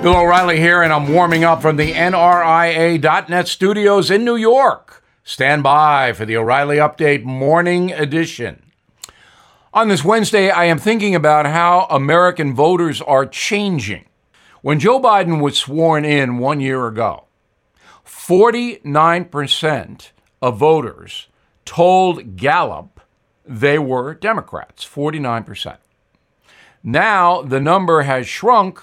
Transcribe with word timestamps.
Bill 0.00 0.16
O'Reilly 0.16 0.60
here, 0.60 0.82
and 0.82 0.92
I'm 0.92 1.12
warming 1.12 1.42
up 1.42 1.60
from 1.60 1.74
the 1.74 1.92
NRIA.net 1.92 3.48
studios 3.48 4.12
in 4.12 4.24
New 4.24 4.36
York. 4.36 5.02
Stand 5.24 5.64
by 5.64 6.12
for 6.12 6.24
the 6.24 6.36
O'Reilly 6.36 6.76
Update 6.76 7.24
Morning 7.24 7.92
Edition. 7.92 8.62
On 9.74 9.88
this 9.88 10.04
Wednesday, 10.04 10.50
I 10.50 10.66
am 10.66 10.78
thinking 10.78 11.16
about 11.16 11.46
how 11.46 11.88
American 11.90 12.54
voters 12.54 13.02
are 13.02 13.26
changing. 13.26 14.04
When 14.62 14.78
Joe 14.78 15.00
Biden 15.00 15.42
was 15.42 15.58
sworn 15.58 16.04
in 16.04 16.38
one 16.38 16.60
year 16.60 16.86
ago, 16.86 17.24
49% 18.06 20.10
of 20.40 20.58
voters 20.58 21.26
told 21.64 22.36
Gallup 22.36 23.00
they 23.44 23.80
were 23.80 24.14
Democrats. 24.14 24.84
49%. 24.84 25.78
Now 26.84 27.42
the 27.42 27.60
number 27.60 28.02
has 28.02 28.28
shrunk 28.28 28.80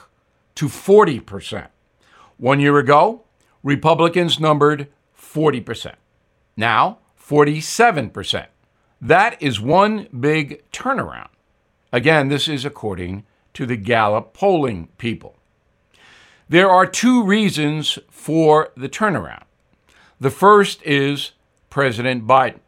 to 0.56 0.68
40%. 0.68 1.68
One 2.38 2.59
year 2.59 2.77
ago, 2.77 3.23
Republicans 3.64 4.40
numbered 4.40 4.88
40%. 5.18 5.95
Now, 6.58 7.00
47%. 7.22 8.48
That 9.02 9.41
is 9.41 9.59
one 9.59 10.08
big 10.18 10.64
turnaround. 10.72 11.30
Again, 11.91 12.30
this 12.30 12.48
is 12.48 12.66
according 12.66 13.26
to 13.54 13.66
the 13.66 13.78
Gallup 13.78 14.34
polling 14.34 14.90
people. 14.98 15.38
There 16.48 16.70
are 16.70 16.86
two 16.86 17.23
reasons 17.23 17.98
for 18.09 18.72
the 18.78 18.90
turnaround. 18.90 19.44
The 20.20 20.30
first 20.30 20.81
is 20.84 21.31
President 21.70 22.28
Biden. 22.28 22.59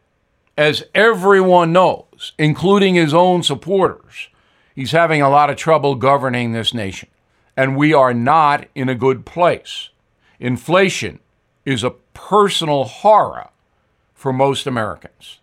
As 0.57 0.83
everyone 0.95 1.71
knows, 1.71 2.33
including 2.39 2.95
his 2.95 3.13
own 3.13 3.43
supporters, 3.43 4.29
he's 4.73 4.91
having 4.91 5.21
a 5.21 5.29
lot 5.29 5.49
of 5.49 5.55
trouble 5.55 5.95
governing 5.95 6.51
this 6.51 6.73
nation 6.73 7.09
and 7.57 7.75
we 7.75 7.91
are 7.91 8.13
not 8.13 8.67
in 8.75 8.87
a 8.87 8.95
good 8.95 9.25
place. 9.25 9.89
Inflation 10.39 11.19
is 11.65 11.83
a 11.83 11.95
personal 12.13 12.83
horror 12.85 13.49
for 14.13 14.31
most 14.31 14.67
Americans. 14.67 15.39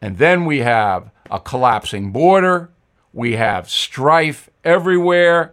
And 0.00 0.16
then 0.16 0.46
we 0.46 0.60
have 0.60 1.10
a 1.30 1.38
collapsing 1.38 2.10
border, 2.10 2.70
we 3.12 3.36
have 3.36 3.68
strife 3.68 4.48
everywhere. 4.64 5.52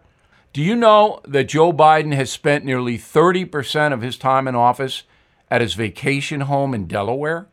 Do 0.54 0.64
you 0.64 0.76
know 0.76 1.20
that 1.28 1.50
Joe 1.50 1.74
Biden 1.74 2.14
has 2.14 2.32
spent 2.32 2.64
nearly 2.64 2.98
30% 2.98 3.94
of 3.94 4.02
his 4.02 4.18
time 4.18 4.48
in 4.48 4.56
office 4.56 5.04
at 5.52 5.62
his 5.62 5.74
vacation 5.74 6.42
home 6.42 6.74
in 6.74 6.88
Delaware? 6.88 7.48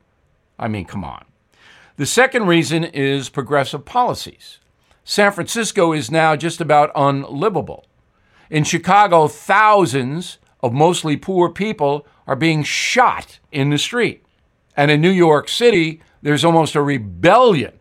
I 0.59 0.69
mean, 0.69 0.85
come 0.85 1.05
on. 1.05 1.25
The 1.97 2.07
second 2.07 2.47
reason 2.47 2.85
is 2.85 3.29
progressive 3.29 3.85
policies. 3.85 4.59
San 5.05 5.33
Francisco 5.33 5.93
is 5.93 6.11
now 6.11 6.37
just 6.37 6.61
about 6.61 6.91
unlivable. 6.95 7.85
In 8.51 8.65
Chicago, 8.65 9.29
thousands 9.29 10.39
of 10.61 10.73
mostly 10.73 11.17
poor 11.17 11.49
people 11.49 12.07
are 12.27 12.37
being 12.37 12.63
shot 12.63 13.39
in 13.53 13.71
the 13.71 13.79
street. 13.79 14.25
And 14.77 14.91
in 14.91 15.01
New 15.01 15.11
York 15.11 15.49
City, 15.49 16.01
there's 16.23 16.45
almost 16.45 16.75
a 16.75 16.83
rebellion 16.83 17.79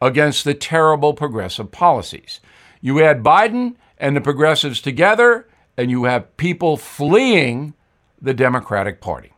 against 0.00 0.44
the 0.44 0.54
terrible 0.54 1.14
progressive 1.14 1.72
policies. 1.72 2.40
You 2.80 3.02
add 3.02 3.22
Biden 3.22 3.76
and 3.98 4.14
the 4.14 4.20
progressives 4.20 4.80
together, 4.80 5.48
and 5.76 5.90
you 5.90 6.04
have 6.04 6.36
people 6.36 6.76
fleeing 6.76 7.74
the 8.20 8.34
Democratic 8.34 9.00
Party. 9.00 9.32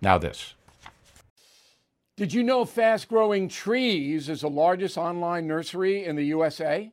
Now, 0.00 0.18
this. 0.18 0.54
Did 2.16 2.32
you 2.32 2.42
know 2.42 2.64
Fast 2.64 3.08
Growing 3.08 3.48
Trees 3.48 4.28
is 4.28 4.40
the 4.40 4.50
largest 4.50 4.98
online 4.98 5.46
nursery 5.46 6.04
in 6.04 6.16
the 6.16 6.24
USA? 6.24 6.92